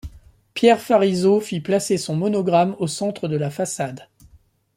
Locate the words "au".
2.79-2.87